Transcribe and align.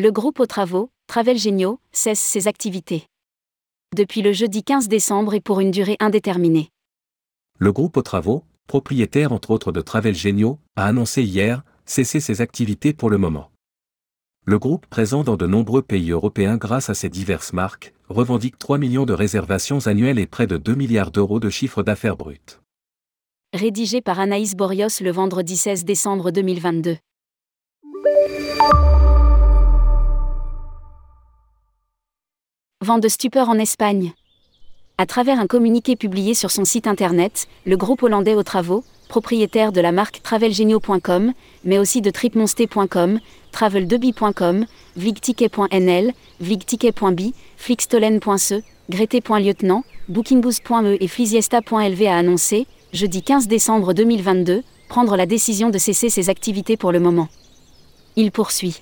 Le 0.00 0.12
groupe 0.12 0.38
aux 0.38 0.46
travaux, 0.46 0.90
Travel 1.08 1.36
Géniaux, 1.36 1.80
cesse 1.90 2.20
ses 2.20 2.46
activités. 2.46 3.08
Depuis 3.96 4.22
le 4.22 4.32
jeudi 4.32 4.62
15 4.62 4.86
décembre 4.86 5.34
et 5.34 5.40
pour 5.40 5.58
une 5.58 5.72
durée 5.72 5.96
indéterminée. 5.98 6.68
Le 7.58 7.72
groupe 7.72 7.96
aux 7.96 8.02
travaux, 8.02 8.44
propriétaire 8.68 9.32
entre 9.32 9.50
autres 9.50 9.72
de 9.72 9.80
Travel 9.80 10.14
Géniaux, 10.14 10.60
a 10.76 10.86
annoncé 10.86 11.24
hier 11.24 11.64
cesser 11.84 12.20
ses 12.20 12.40
activités 12.40 12.92
pour 12.92 13.10
le 13.10 13.18
moment. 13.18 13.50
Le 14.44 14.60
groupe 14.60 14.86
présent 14.86 15.24
dans 15.24 15.36
de 15.36 15.48
nombreux 15.48 15.82
pays 15.82 16.12
européens 16.12 16.58
grâce 16.58 16.90
à 16.90 16.94
ses 16.94 17.08
diverses 17.08 17.52
marques, 17.52 17.92
revendique 18.08 18.56
3 18.56 18.78
millions 18.78 19.04
de 19.04 19.14
réservations 19.14 19.88
annuelles 19.88 20.20
et 20.20 20.28
près 20.28 20.46
de 20.46 20.58
2 20.58 20.76
milliards 20.76 21.10
d'euros 21.10 21.40
de 21.40 21.50
chiffre 21.50 21.82
d'affaires 21.82 22.16
brut. 22.16 22.60
Rédigé 23.52 24.00
par 24.00 24.20
Anaïs 24.20 24.54
Borios 24.54 25.00
le 25.00 25.10
vendredi 25.10 25.56
16 25.56 25.84
décembre 25.84 26.30
2022. 26.30 26.98
De 32.96 33.08
stupeur 33.08 33.50
en 33.50 33.58
Espagne. 33.58 34.14
À 34.96 35.04
travers 35.04 35.38
un 35.38 35.46
communiqué 35.46 35.94
publié 35.94 36.32
sur 36.32 36.50
son 36.50 36.64
site 36.64 36.86
internet, 36.86 37.46
le 37.66 37.76
groupe 37.76 38.02
hollandais 38.02 38.34
aux 38.34 38.42
travaux, 38.42 38.82
propriétaire 39.08 39.72
de 39.72 39.82
la 39.82 39.92
marque 39.92 40.22
travelgenio.com, 40.22 41.34
mais 41.64 41.78
aussi 41.78 42.00
de 42.00 42.10
tripmonster.com, 42.10 43.20
travel2b.com, 43.52 44.64
vligticket.nl, 44.96 46.12
vligticket.b, 46.40 47.20
flixtolen.ce, 47.58 48.62
grete.lieutenant, 48.88 49.84
bookingboost.e 50.08 50.96
et 50.98 51.08
flisiesta.lv 51.08 52.06
a 52.06 52.16
annoncé, 52.16 52.66
jeudi 52.94 53.22
15 53.22 53.48
décembre 53.48 53.92
2022, 53.92 54.62
prendre 54.88 55.14
la 55.16 55.26
décision 55.26 55.68
de 55.68 55.78
cesser 55.78 56.08
ses 56.08 56.30
activités 56.30 56.78
pour 56.78 56.90
le 56.90 57.00
moment. 57.00 57.28
Il 58.16 58.32
poursuit. 58.32 58.80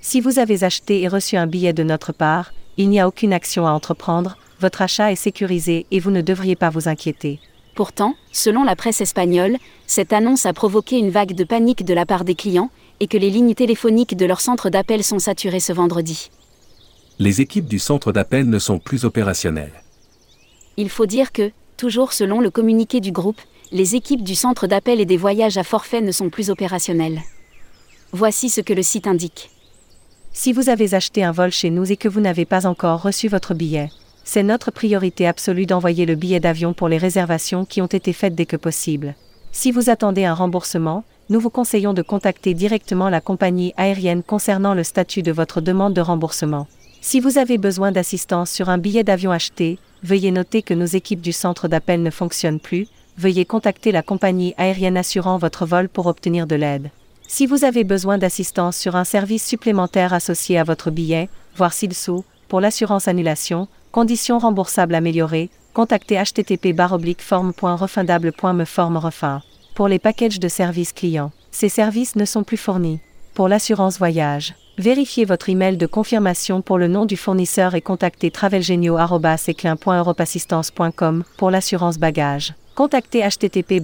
Si 0.00 0.20
vous 0.20 0.38
avez 0.38 0.62
acheté 0.62 1.02
et 1.02 1.08
reçu 1.08 1.36
un 1.36 1.48
billet 1.48 1.72
de 1.72 1.82
notre 1.82 2.12
part, 2.12 2.52
il 2.78 2.88
n'y 2.88 3.00
a 3.00 3.08
aucune 3.08 3.32
action 3.32 3.66
à 3.66 3.72
entreprendre, 3.72 4.38
votre 4.60 4.82
achat 4.82 5.12
est 5.12 5.16
sécurisé 5.16 5.86
et 5.90 6.00
vous 6.00 6.12
ne 6.12 6.22
devriez 6.22 6.56
pas 6.56 6.70
vous 6.70 6.88
inquiéter. 6.88 7.40
Pourtant, 7.74 8.14
selon 8.32 8.64
la 8.64 8.76
presse 8.76 9.00
espagnole, 9.00 9.56
cette 9.86 10.12
annonce 10.12 10.46
a 10.46 10.52
provoqué 10.52 10.98
une 10.98 11.10
vague 11.10 11.34
de 11.34 11.44
panique 11.44 11.84
de 11.84 11.94
la 11.94 12.06
part 12.06 12.24
des 12.24 12.34
clients, 12.34 12.70
et 13.00 13.06
que 13.06 13.16
les 13.16 13.30
lignes 13.30 13.54
téléphoniques 13.54 14.16
de 14.16 14.26
leur 14.26 14.40
centre 14.40 14.70
d'appel 14.70 15.04
sont 15.04 15.20
saturées 15.20 15.60
ce 15.60 15.72
vendredi. 15.72 16.30
Les 17.20 17.40
équipes 17.40 17.66
du 17.66 17.78
centre 17.78 18.10
d'appel 18.12 18.48
ne 18.48 18.58
sont 18.58 18.78
plus 18.78 19.04
opérationnelles. 19.04 19.82
Il 20.76 20.88
faut 20.88 21.06
dire 21.06 21.30
que, 21.30 21.52
toujours 21.76 22.12
selon 22.12 22.40
le 22.40 22.50
communiqué 22.50 23.00
du 23.00 23.12
groupe, 23.12 23.40
les 23.70 23.94
équipes 23.94 24.22
du 24.22 24.34
centre 24.34 24.66
d'appel 24.66 25.00
et 25.00 25.06
des 25.06 25.16
voyages 25.16 25.58
à 25.58 25.64
forfait 25.64 26.00
ne 26.00 26.12
sont 26.12 26.30
plus 26.30 26.50
opérationnelles. 26.50 27.22
Voici 28.12 28.48
ce 28.48 28.60
que 28.60 28.72
le 28.72 28.82
site 28.82 29.06
indique. 29.06 29.50
Si 30.40 30.52
vous 30.52 30.68
avez 30.68 30.94
acheté 30.94 31.24
un 31.24 31.32
vol 31.32 31.50
chez 31.50 31.68
nous 31.68 31.90
et 31.90 31.96
que 31.96 32.06
vous 32.06 32.20
n'avez 32.20 32.44
pas 32.44 32.64
encore 32.64 33.02
reçu 33.02 33.26
votre 33.26 33.54
billet, 33.54 33.90
c'est 34.22 34.44
notre 34.44 34.70
priorité 34.70 35.26
absolue 35.26 35.66
d'envoyer 35.66 36.06
le 36.06 36.14
billet 36.14 36.38
d'avion 36.38 36.74
pour 36.74 36.88
les 36.88 36.96
réservations 36.96 37.64
qui 37.64 37.82
ont 37.82 37.86
été 37.86 38.12
faites 38.12 38.36
dès 38.36 38.46
que 38.46 38.54
possible. 38.56 39.16
Si 39.50 39.72
vous 39.72 39.90
attendez 39.90 40.24
un 40.24 40.34
remboursement, 40.34 41.02
nous 41.28 41.40
vous 41.40 41.50
conseillons 41.50 41.92
de 41.92 42.02
contacter 42.02 42.54
directement 42.54 43.08
la 43.08 43.20
compagnie 43.20 43.74
aérienne 43.76 44.22
concernant 44.22 44.74
le 44.74 44.84
statut 44.84 45.22
de 45.22 45.32
votre 45.32 45.60
demande 45.60 45.94
de 45.94 46.00
remboursement. 46.00 46.68
Si 47.00 47.18
vous 47.18 47.36
avez 47.36 47.58
besoin 47.58 47.90
d'assistance 47.90 48.52
sur 48.52 48.68
un 48.68 48.78
billet 48.78 49.02
d'avion 49.02 49.32
acheté, 49.32 49.80
veuillez 50.04 50.30
noter 50.30 50.62
que 50.62 50.72
nos 50.72 50.86
équipes 50.86 51.20
du 51.20 51.32
centre 51.32 51.66
d'appel 51.66 52.00
ne 52.00 52.10
fonctionnent 52.10 52.60
plus, 52.60 52.86
veuillez 53.16 53.44
contacter 53.44 53.90
la 53.90 54.02
compagnie 54.02 54.54
aérienne 54.56 54.98
assurant 54.98 55.36
votre 55.36 55.66
vol 55.66 55.88
pour 55.88 56.06
obtenir 56.06 56.46
de 56.46 56.54
l'aide. 56.54 56.90
Si 57.30 57.46
vous 57.46 57.64
avez 57.64 57.84
besoin 57.84 58.16
d'assistance 58.16 58.78
sur 58.78 58.96
un 58.96 59.04
service 59.04 59.46
supplémentaire 59.46 60.14
associé 60.14 60.58
à 60.58 60.64
votre 60.64 60.90
billet, 60.90 61.28
voire 61.56 61.74
SILSO, 61.74 62.24
pour 62.48 62.62
l'assurance 62.62 63.06
annulation, 63.06 63.68
Conditions 63.92 64.38
remboursables 64.38 64.94
améliorées, 64.94 65.50
contactez 65.74 66.16
http 66.16 66.74
forme.refundable.me 67.18 68.64
forme 68.64 68.96
refin. 68.96 69.42
Pour 69.74 69.88
les 69.88 69.98
packages 69.98 70.40
de 70.40 70.48
services 70.48 70.94
clients, 70.94 71.30
ces 71.50 71.68
services 71.68 72.16
ne 72.16 72.24
sont 72.24 72.44
plus 72.44 72.56
fournis. 72.56 73.00
Pour 73.34 73.48
l'assurance 73.48 73.98
voyage, 73.98 74.54
vérifiez 74.78 75.26
votre 75.26 75.50
email 75.50 75.76
de 75.76 75.86
confirmation 75.86 76.62
pour 76.62 76.78
le 76.78 76.88
nom 76.88 77.04
du 77.04 77.18
fournisseur 77.18 77.74
et 77.74 77.82
contactez 77.82 78.30
travelgenio.eclin.europassistance.com 78.30 81.24
pour 81.36 81.50
l'assurance 81.50 81.98
bagage. 81.98 82.54
Contactez 82.78 83.28
http 83.28 83.82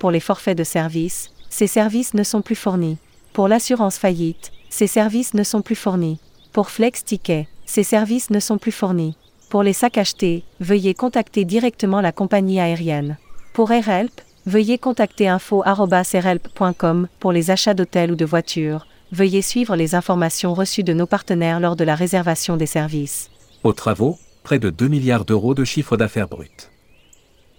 pour 0.00 0.10
les 0.10 0.18
forfaits 0.18 0.58
de 0.58 0.64
services. 0.64 1.30
Ces 1.48 1.68
services 1.68 2.12
ne 2.12 2.24
sont 2.24 2.42
plus 2.42 2.56
fournis. 2.56 2.98
Pour 3.32 3.46
l'assurance 3.46 3.96
faillite, 3.96 4.50
ces 4.68 4.88
services 4.88 5.32
ne 5.32 5.44
sont 5.44 5.62
plus 5.62 5.76
fournis. 5.76 6.18
Pour 6.52 6.70
Flex 6.70 7.04
Ticket, 7.04 7.46
ces 7.66 7.84
services 7.84 8.30
ne 8.30 8.40
sont 8.40 8.58
plus 8.58 8.72
fournis. 8.72 9.14
Pour 9.48 9.62
les 9.62 9.72
sacs 9.72 9.96
achetés, 9.96 10.42
veuillez 10.58 10.94
contacter 10.94 11.44
directement 11.44 12.00
la 12.00 12.10
compagnie 12.10 12.58
aérienne. 12.58 13.16
Pour 13.52 13.70
AirHelp, 13.70 14.22
veuillez 14.46 14.76
contacter 14.78 15.28
info.airhelp.com 15.28 17.06
pour 17.20 17.30
les 17.30 17.52
achats 17.52 17.74
d'hôtels 17.74 18.10
ou 18.10 18.16
de 18.16 18.24
voitures. 18.24 18.88
Veuillez 19.12 19.42
suivre 19.42 19.76
les 19.76 19.94
informations 19.94 20.52
reçues 20.52 20.82
de 20.82 20.94
nos 20.94 21.06
partenaires 21.06 21.60
lors 21.60 21.76
de 21.76 21.84
la 21.84 21.94
réservation 21.94 22.56
des 22.56 22.66
services. 22.66 23.30
Aux 23.62 23.72
travaux, 23.72 24.18
près 24.42 24.58
de 24.58 24.70
2 24.70 24.88
milliards 24.88 25.24
d'euros 25.24 25.54
de 25.54 25.64
chiffre 25.64 25.96
d'affaires 25.96 26.28
brut. 26.28 26.70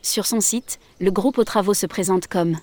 Sur 0.01 0.25
son 0.25 0.41
site, 0.41 0.79
le 0.99 1.11
groupe 1.11 1.37
aux 1.37 1.43
travaux 1.43 1.73
se 1.73 1.85
présente 1.85 2.27
comme 2.27 2.57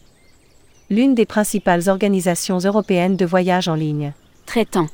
l'une 0.90 1.14
des 1.14 1.26
principales 1.26 1.88
organisations 1.88 2.58
européennes 2.58 3.16
de 3.16 3.26
voyage 3.26 3.68
en 3.68 3.74
ligne. 3.74 4.12
Traitant 4.46 4.88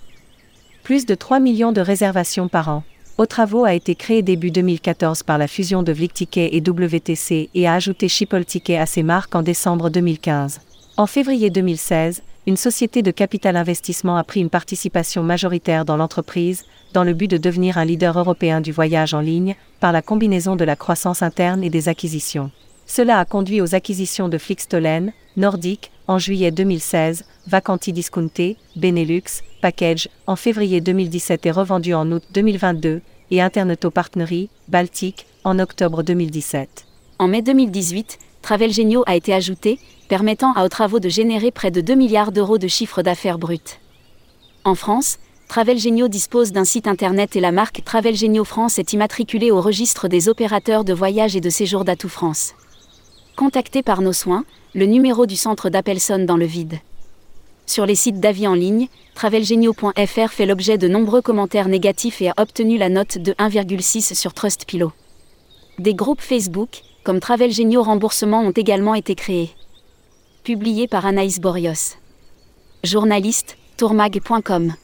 plus 0.84 1.06
de 1.06 1.14
3 1.14 1.40
millions 1.40 1.72
de 1.72 1.80
réservations 1.80 2.48
par 2.48 2.68
an. 2.68 2.84
Aux 3.16 3.24
travaux 3.24 3.64
a 3.64 3.72
été 3.72 3.94
créé 3.94 4.20
début 4.22 4.50
2014 4.50 5.22
par 5.22 5.38
la 5.38 5.48
fusion 5.48 5.82
de 5.82 5.92
VlicTicket 5.92 6.50
et 6.52 6.60
WTC 6.60 7.48
et 7.54 7.66
a 7.66 7.72
ajouté 7.72 8.08
Ticket 8.08 8.76
à 8.76 8.84
ses 8.84 9.02
marques 9.02 9.34
en 9.34 9.42
décembre 9.42 9.88
2015. 9.88 10.60
En 10.98 11.06
février 11.06 11.48
2016, 11.48 12.22
une 12.46 12.56
société 12.56 13.02
de 13.02 13.10
capital 13.10 13.56
investissement 13.56 14.16
a 14.16 14.24
pris 14.24 14.40
une 14.40 14.50
participation 14.50 15.22
majoritaire 15.22 15.84
dans 15.84 15.96
l'entreprise, 15.96 16.64
dans 16.92 17.04
le 17.04 17.14
but 17.14 17.28
de 17.28 17.38
devenir 17.38 17.78
un 17.78 17.84
leader 17.84 18.18
européen 18.18 18.60
du 18.60 18.70
voyage 18.70 19.14
en 19.14 19.20
ligne, 19.20 19.56
par 19.80 19.92
la 19.92 20.02
combinaison 20.02 20.54
de 20.54 20.64
la 20.64 20.76
croissance 20.76 21.22
interne 21.22 21.64
et 21.64 21.70
des 21.70 21.88
acquisitions. 21.88 22.50
Cela 22.86 23.18
a 23.18 23.24
conduit 23.24 23.62
aux 23.62 23.74
acquisitions 23.74 24.28
de 24.28 24.36
Flixtolen, 24.36 25.12
Nordic, 25.36 25.90
en 26.06 26.18
juillet 26.18 26.50
2016, 26.50 27.24
Vacanti 27.46 27.94
Discounté, 27.94 28.58
Benelux, 28.76 29.42
Package, 29.62 30.08
en 30.26 30.36
février 30.36 30.82
2017 30.82 31.46
et 31.46 31.50
revendu 31.50 31.94
en 31.94 32.10
août 32.12 32.22
2022, 32.34 33.00
et 33.30 33.40
Interneto 33.40 33.90
Partnery, 33.90 34.50
Baltic, 34.68 35.26
en 35.44 35.58
octobre 35.58 36.02
2017. 36.02 36.86
En 37.18 37.26
mai 37.26 37.40
2018, 37.40 38.18
Travel 38.44 38.74
Genio 38.74 39.02
a 39.06 39.16
été 39.16 39.32
ajouté, 39.32 39.78
permettant 40.06 40.52
à 40.52 40.66
aux 40.66 40.68
travaux 40.68 41.00
de 41.00 41.08
générer 41.08 41.50
près 41.50 41.70
de 41.70 41.80
2 41.80 41.94
milliards 41.94 42.30
d'euros 42.30 42.58
de 42.58 42.68
chiffre 42.68 43.00
d'affaires 43.00 43.38
brut. 43.38 43.80
En 44.64 44.74
France, 44.74 45.16
Travel 45.48 45.78
Genio 45.78 46.08
dispose 46.08 46.52
d'un 46.52 46.66
site 46.66 46.86
internet 46.86 47.36
et 47.36 47.40
la 47.40 47.52
marque 47.52 47.82
Travel 47.82 48.14
Genio 48.14 48.44
France 48.44 48.78
est 48.78 48.92
immatriculée 48.92 49.50
au 49.50 49.62
registre 49.62 50.08
des 50.08 50.28
opérateurs 50.28 50.84
de 50.84 50.92
voyage 50.92 51.36
et 51.36 51.40
de 51.40 51.48
séjour 51.48 51.86
d'Atout 51.86 52.10
France. 52.10 52.52
Contacté 53.34 53.82
par 53.82 54.02
nos 54.02 54.12
soins, 54.12 54.44
le 54.74 54.84
numéro 54.84 55.24
du 55.24 55.36
centre 55.36 55.70
d'appel 55.70 55.98
sonne 55.98 56.26
dans 56.26 56.36
le 56.36 56.44
vide. 56.44 56.80
Sur 57.64 57.86
les 57.86 57.94
sites 57.94 58.20
d'avis 58.20 58.46
en 58.46 58.54
ligne, 58.54 58.88
travelgenio.fr 59.14 60.30
fait 60.30 60.44
l'objet 60.44 60.76
de 60.76 60.86
nombreux 60.86 61.22
commentaires 61.22 61.68
négatifs 61.68 62.20
et 62.20 62.28
a 62.28 62.34
obtenu 62.36 62.76
la 62.76 62.90
note 62.90 63.16
de 63.16 63.32
1,6 63.32 64.14
sur 64.14 64.34
Trustpilot. 64.34 64.92
Des 65.78 65.94
groupes 65.94 66.20
Facebook, 66.20 66.82
comme 67.04 67.20
Travelgenio 67.20 67.82
Remboursement, 67.82 68.40
ont 68.40 68.50
également 68.50 68.94
été 68.94 69.14
créés. 69.14 69.50
Publié 70.42 70.88
par 70.88 71.06
Anaïs 71.06 71.38
Borios. 71.40 71.96
Journaliste, 72.82 73.56
tourmag.com 73.76 74.74